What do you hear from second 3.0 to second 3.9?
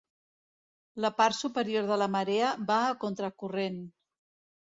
contracorrent.